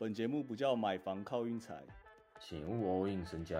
[0.00, 1.74] 本节目不叫买房靠运财，
[2.38, 3.58] 请勿 all in 身家。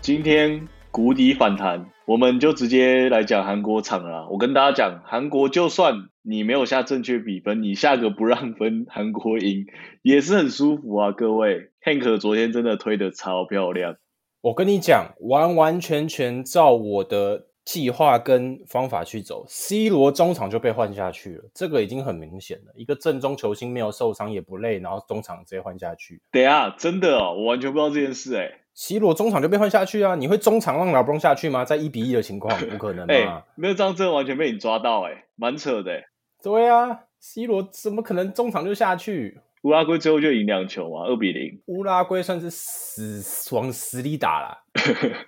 [0.00, 4.28] 今天谷底反弹，我们就直接来讲韩国场了。
[4.28, 9.66] 我跟大家讲，韩国就算你没有下正确比分，你下个不让分，韩国赢
[10.02, 11.12] 也是很舒服啊。
[11.12, 13.98] 各位，Hank 昨天真的推的超漂亮。
[14.40, 22.72] 我跟你讲，完完全全照我的计划跟方法去走，C 罗中场就被换下去了，这个已经很明显了。
[22.76, 26.22] 一个正中球星没有受伤也不累，然后中场直接换下去。
[26.30, 28.60] 等下，真的哦，我完全不知道这件事哎。
[28.72, 30.14] C 罗中场就被换下去啊？
[30.14, 31.64] 你会中场让老布隆下去吗？
[31.64, 33.42] 在一比一的情况，不可能嘛？
[33.56, 36.04] 没有这样，真的完全被你抓到哎，蛮扯的。
[36.42, 39.40] 对啊，C 罗怎么可能中场就下去？
[39.62, 41.60] 乌拉圭最后就赢两球嘛，二比零。
[41.66, 44.58] 乌拉圭算是死往死里打了，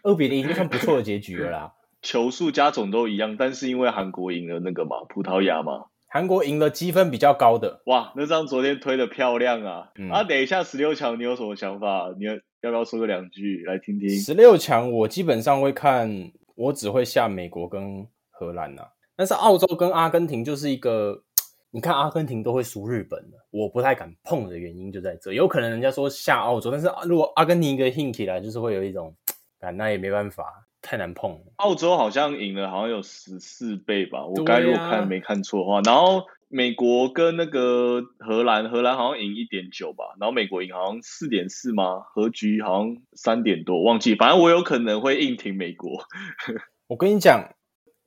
[0.05, 1.73] 二比零就算不错的结局了啦。
[2.09, 7.83] 球数加总都一样，但是因为韩国赢了那个嘛，葡萄牙嘛，韩国赢了积分比较高的。
[7.85, 9.91] 哇，那张昨天推的漂亮啊！
[10.11, 12.09] 啊，等一下十六强你有什么想法？
[12.19, 12.33] 你要
[12.63, 14.09] 要不要说个两句来听听？
[14.09, 16.11] 十六强我基本上会看，
[16.55, 21.23] 我只会下美国跟荷兰呐，但是澳洲跟阿根廷就是一个。
[21.71, 25.35] 你看阿根廷都会输日本的，我不太敢碰的原因就在这。
[25.35, 29.15] 有可能人家说下澳洲，但是如果阿根廷一个 hint 起来，就是会有一种，
[29.61, 30.47] 啊，那也没办法，
[30.89, 31.39] 太难碰。
[31.57, 35.83] 澳洲好像赢了，好像有十四倍吧，我该如果看没看错的话。
[35.83, 42.01] 然后美国跟那个荷兰，荷兰好像赢一点九吧，然后美国赢好像四点四吗？
[42.01, 44.15] 和局好像三点多，忘记。
[44.15, 46.03] 反正我有可能会硬挺美国。
[46.89, 47.55] 我跟你讲，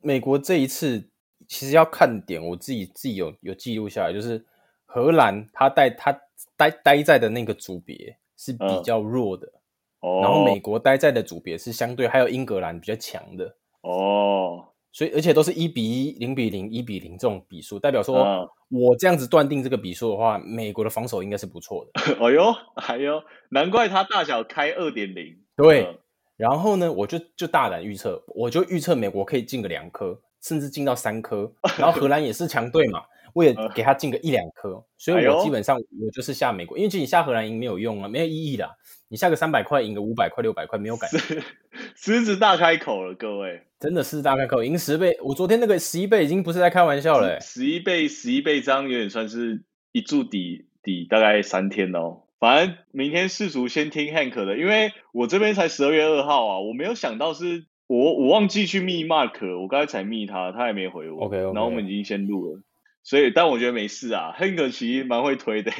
[0.01, 1.09] 美国这一次。
[1.47, 4.45] 其实要看点，我自己自己有有记录下来，就是
[4.85, 6.17] 荷兰他带他
[6.55, 9.51] 待待在的那个组别是比较弱的，
[10.01, 18.15] 哦，然后美国待在的组别是相对，还有英格兰比较强的，哦，所以而且都是一比一、零比零、一比零这种比数，代表说
[18.69, 22.01] 我这样子断定这个比数的话，美国的防守应该是不错的。
[22.19, 25.37] 哎呦，哎呦，难怪它大小开二点零。
[25.55, 25.99] 对，
[26.35, 30.19] 然后呢，我就就大胆预测，我就预测美国可以进个两颗。
[30.41, 33.03] 甚至进到三颗，然后荷兰也是强队嘛，
[33.33, 38.69] 我也给他进个一两颗，所以我基本上我就是下美国，因为其实你下荷兰赢没有用啊，没有意义的。
[39.07, 41.41] 你下个三百块赢个五百块六百块没有感觉，
[41.95, 45.17] 狮子大开口了，各位，真的是大开口，赢十倍。
[45.21, 52.21] 我昨天那个十一倍已经不是在开玩笑了，十一倍十一倍张有点算是一注抵抵大概三天哦。
[52.39, 57.65] 反正明天世俗先听 Hank 的，因为我这边才十二月二号啊，我没有想到是。
[57.87, 61.25] 我我忘记去密 Mark，我刚才才密他，他还没回我。
[61.25, 62.61] OK，然后我们已经先录了，
[63.03, 64.35] 所以但我觉得没事啊。
[64.37, 65.71] Hank 其实蛮会推的，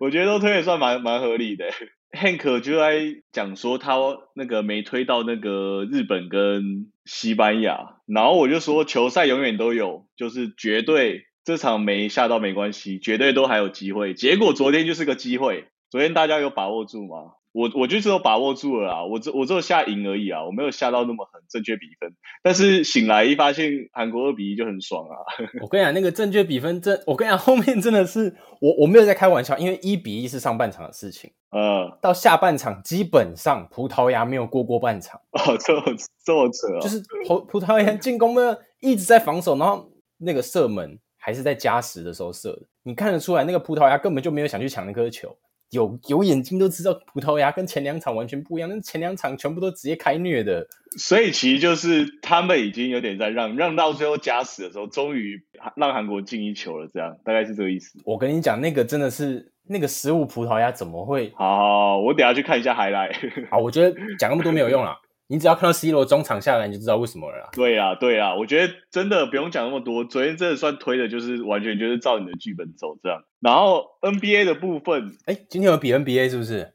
[0.00, 1.66] 我觉得都推的算蛮蛮合理的。
[2.12, 3.96] Hank 就在讲说他
[4.34, 14.14] 那个没推到那个日本跟西班牙，然后我就说球赛永远都有，就是绝对这场没下到没关系，绝对都还有机会。
[14.14, 17.32] 结果昨天就是个机会，昨天大家有把握住吗？
[17.50, 22.14] 我我就只有把握住了啊，我只我只有下赢而已啊，我没有下到那么狠正确比分。
[22.44, 25.16] 但是醒来一发现韩国二比一就很爽啊！
[25.64, 35.18] 我跟你讲，那个正确比分真，我跟你讲后面真的是我我没有在开玩笑，因为一比一是上半场的事情，呃，到下半场基本上葡萄牙没有过过半场。
[35.32, 35.82] 哦，这么
[36.22, 45.34] 这么扯，就是葡葡萄牙进攻呢一直在防守，然后那个射门还是在加时的时候射的，你看得出来那个葡萄牙根本就没有想去抢那颗球。
[45.74, 48.70] 有有眼睛都知道，葡萄牙跟前两场完全不一样。
[48.70, 55.42] 那前两场全部都直接开虐的，所以其实就是他们已经有点在让让到最后加时的时候，终于
[55.76, 56.88] 让韩国进一球了。
[56.94, 57.98] 这样大概是这个意思。
[58.04, 61.32] 我跟你讲，那个真的是那个失误，葡萄牙怎么会？
[61.36, 63.12] 好，我等下去看一下海来。
[63.50, 64.96] 好，我觉得讲那么多没有用了。
[65.26, 67.48] 你只要看到 C 罗中场下来，你就知道为什么了。
[67.52, 70.04] 对呀，对呀，我觉得真的不用讲那么多。
[70.04, 73.24] 昨天真的算推的，就是完全就是照你的剧本走这样。
[73.40, 76.74] 然后 NBA 的部分，哎，今天有比 NBA 是不是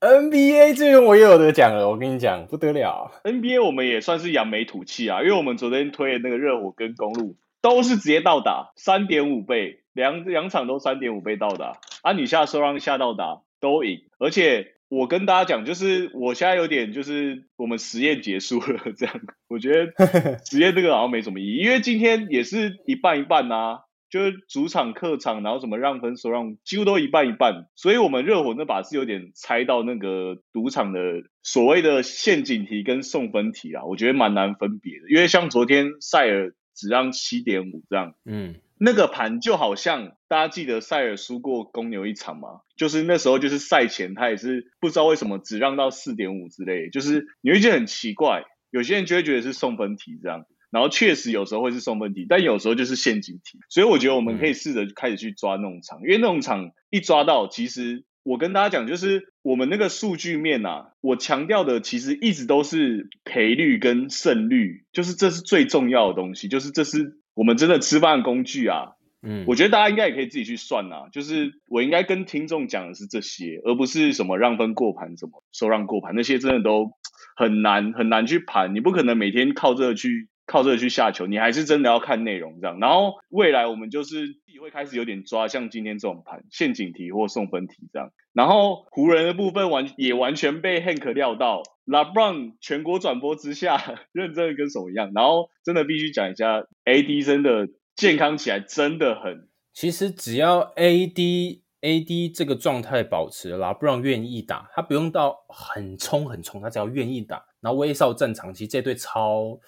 [0.00, 3.12] ？NBA 这边我也有得讲了，我跟你讲不得了。
[3.22, 11.76] NBA 我们也算是扬眉吐气啊，因为我们昨天推的那个热火跟公路都是直接到达三点五倍，两两场都三点五倍到达。
[12.00, 14.76] 啊，你下收让下到达都赢，而且。
[14.90, 19.20] 我跟大家讲，就是我现在有点就是我们实验结束了，这样。
[19.48, 19.92] 我觉得
[20.44, 23.78] 实验这个好像没什么意义，因为今天也是一半一半呐，
[24.10, 31.00] 就是主场客场，然后什么让分手让几乎都一半一半，所以我们热火那把是有点猜到那个赌场的
[31.42, 38.56] 所谓的陷阱题跟送分题啊，我觉得蛮难分别的，因为像昨天塞尔只让七点五这样，嗯。
[38.82, 42.60] 那个盘就好像大家记得塞尔输过公牛一场吗？
[42.76, 50.44] 就是那时候就是赛前他也是不知道为什么只让到四点五之类，就是你会觉得很奇怪，有些人就会觉得是送分题这样。
[50.70, 53.58] 然后确实有时候会是送分题，但有时候就是陷阱题。
[53.68, 68.92] 所以我觉得我们可以试着开始去抓那种场，因为那种场一抓到，其实我跟大家讲，就是我们那个数据面啊，我强调的其实一直都是赔率跟胜率，就是这是最重要的东西，就是这是我们真的吃饭工具啊。
[69.22, 76.92] 嗯，我觉得大家应该也可以自己去算啊，就是我应该跟听众讲的是这些，而不是什么让分过盘、什么收让过盘那些，真的都
[77.36, 78.74] 很难很难去盘。
[78.74, 82.78] 你不可能每天靠这个去靠这个去下球，你还是真的要看内容这样。
[82.80, 88.12] 然后未来我们就是自己会开始有点抓，像今天这种盘陷阱题或送分题这样。
[88.32, 93.76] 然后湖人的部分完也完全被 Hank 料到，LeBron 全国转播之下
[94.12, 95.12] 认真的跟什么一样。
[95.14, 97.68] 然后真的必须讲一下，AD 真的。
[98.00, 99.46] 健康起来真的很。
[99.74, 109.60] 其实只要 AD AD 这个状态保持啦，不让愿意打，他不用到很冲很冲，他只要愿意打，然后威少正常，其实这队超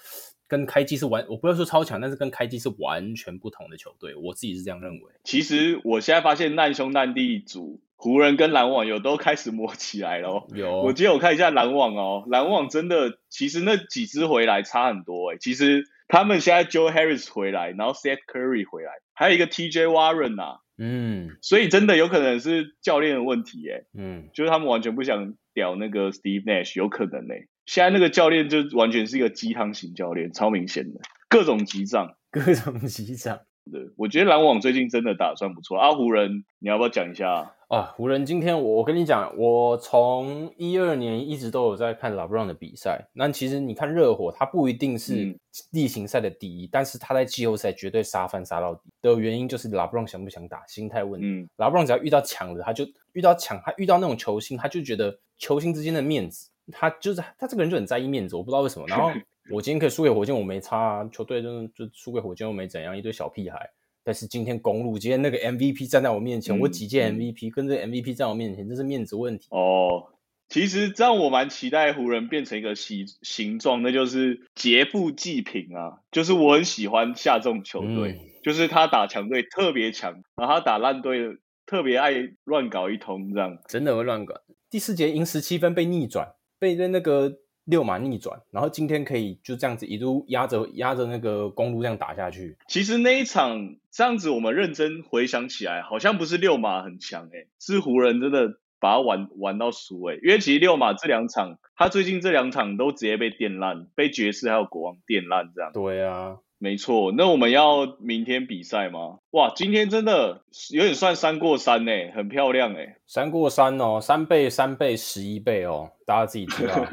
[0.49, 5.12] 跟开机是完，我不要说超强，但是跟开机是完全不同的球队，我自己是这样认为。
[5.25, 10.46] 其实我现在发现难兄难弟组湖人跟篮网有都开始摸起来了。
[10.54, 15.84] 有，我今天我看一下篮网哦，篮网真的其实那几支回来差很多哎，其实。
[16.08, 27.49] 他们现在 Joe Harris 回来，然后 Seth Curry 回来，还有一个 TJ Warren 呐，嗯，所以真的有可能是教练的问题，哎，嗯，就是他们完全不想屌那个 Steve Nash，有可能嘞。
[27.64, 31.00] 现在那个教练就完全是一个鸡汤型教练，超明显的，
[31.31, 33.40] 各种急涨，各种急涨。
[33.72, 35.78] 对，我觉得篮网最近真的打算不错。
[35.78, 37.54] 阿湖人，你要不要讲一下？
[37.72, 43.08] 啊，湖人今天我我跟你讲，我从一二年一直都有在看 LeBron 的比赛。
[43.14, 45.34] 那其实你看热火，他不一定是
[45.70, 51.48] 例行赛的第一，但是他在季后赛绝对杀翻杀到底的原因就是 LeBron 想不想打，心态问题。
[51.56, 58.86] LeBron 只要遇到强的，他就遇到强，他遇到那种球星，他就觉得球星之间的面子，他就是他这个人就很在意面子，我不知道为什么。
[58.86, 59.10] 然后
[59.50, 63.66] 我今天可以输给火箭，我没差，球队就就输给火箭又没怎样，一堆小屁孩。
[64.04, 70.08] 但是今天公路今天那个 MVP 站在我面前，我几届 MVP 跟这 MVP 站我面前，这是面子问题哦。
[70.49, 76.00] 其实这样我蛮期待湖人变成一个形形状，那就是劫富济贫啊。
[76.10, 82.12] 就是我很喜欢下这种球队，就是他打强队特别强，然后他打烂队特别爱
[82.44, 84.34] 乱搞一通，这样真的会乱搞。
[84.69, 87.41] 第四节赢十七分被逆转，被那个。
[87.64, 92.56] 六马逆转，然后今天可以就这样子一路压着压着那个公路这样打下去。
[92.69, 100.19] 其实那一场这样子，我们认真回想起来，好像不是六马很强诶，是湖人真的把他玩玩到输诶。
[100.25, 105.70] 因为其实六马这两场，他最近这两场都直接被电烂，被爵士还有国王电烂这样。
[105.73, 107.12] 对啊，没错。
[107.12, 109.19] 那我们要明天比赛吗？
[109.31, 110.43] 哇，今天真的
[110.73, 112.97] 有点算三过三诶，很漂亮诶。
[113.06, 116.85] 三过三哦，三倍、三倍、十一倍哦，大家自己知道。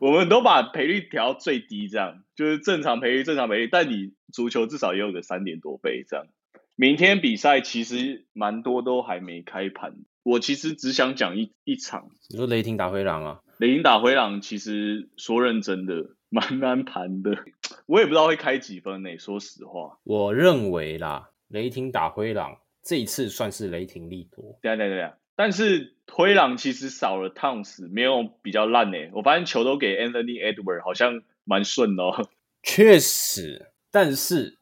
[0.00, 3.68] 我们都把赔率调到最低，这样就是正常赔率，正常赔率。
[3.70, 6.26] 但你足球至少也有个三点多倍这样。
[6.76, 12.08] 明天比赛其实蛮多都还没开盘，我其实只想讲一一场。
[12.28, 13.40] 你说雷霆打灰狼啊？
[13.58, 17.36] 雷霆打灰狼其实说认真的蛮难盘的，
[17.86, 19.18] 我也不知道会开几分呢。
[19.18, 24.58] 说实话，我认为啦，雷霆打灰狼这一次算是雷霆利多。
[24.62, 25.94] 对对对，但是。
[26.14, 29.10] 灰狼其实少了 Towns，没有比较烂诶。
[29.14, 32.28] 我发现球都给 Anthony Edward，好像蛮顺哦。
[32.62, 34.58] 确实，但是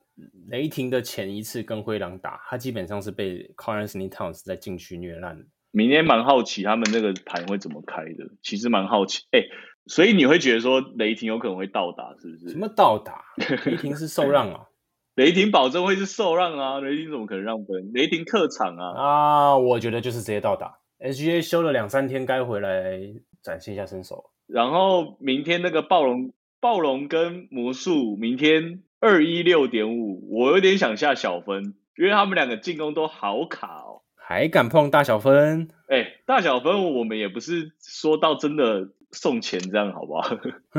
[0.48, 5.44] 雷霆的前一次跟灰狼打，他基本上是被 c a r l Anthony Towns 在禁区虐烂。
[5.72, 9.24] 明天蛮好奇他们那个盘会怎么开的，其实蛮好奇。
[9.30, 9.40] 哎，
[9.86, 12.50] 所以你会觉得说雷霆有可能会倒打，是不是？
[12.50, 13.24] 什么倒打？
[13.66, 14.66] 雷霆是受让啊？
[15.14, 16.80] 雷霆保证会是受让啊？
[16.80, 17.92] 雷霆怎么可能让分？
[17.92, 18.94] 雷霆客场啊？
[18.96, 20.79] 啊，我觉得就是直接倒打。
[21.00, 23.00] SGA 休了两三天，该回来
[23.42, 24.30] 展现一下身手。
[24.46, 34.02] 然后明天那个暴龙，暴龙跟魔术，明天二一六点五，我有点想下小分，因为他们两个进攻都好卡哦。
[34.14, 35.68] 还敢碰大小分？
[35.88, 38.90] 哎，大小分我们也不是说到真的。
[39.12, 40.36] 送钱这样好不好？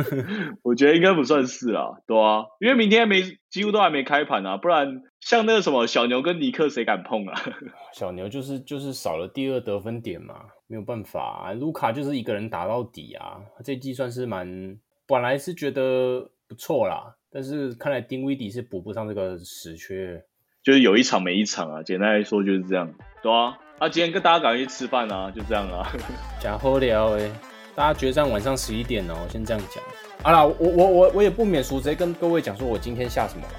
[0.63, 7.41] 我觉得应该不算是啊，对啊，因为明天没几乎都还没开盘啊，不然像那个什么小牛跟尼克谁敢碰啊？
[7.93, 20.23] 小牛就是就是少了第二得分点嘛，没有办法，卢卡就是一个人打到底啊，这计算是蛮本来是觉得不错啦，但是看来丁威迪是补不上这个死缺，
[20.63, 25.85] 就是有一场没一场啊，简单来说就是这样，对啊，啊今天跟大家赶快去吃饭啊，就这样啊，
[26.39, 27.29] 假好聊诶。
[27.75, 29.83] 大家决战晚上十一点哦，我先这样讲。
[30.23, 33.53] 好啦，我我我我也不免俗，直接跟各位讲说，我今天下什么了？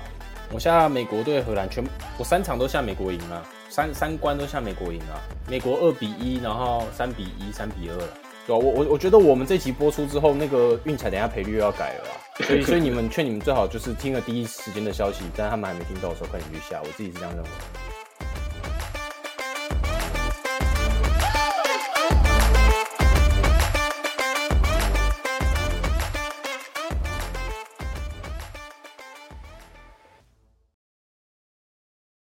[0.52, 1.82] 我下美国对荷兰，全
[2.18, 5.20] 我三场都下美国赢了，三三关都下美国赢了。
[5.48, 8.08] 美国二比一，然后三比一，三比二了，
[8.46, 8.58] 对吧？
[8.58, 12.04] 我我我觉得我们这集播出之后，那个运彩等下赔率又要改了。
[12.46, 16.80] 所以所以你们劝你们最好就是听了第一时间的消息，但他们还没听到的时候，快点去下。
[16.82, 17.48] 我自己是这样认为。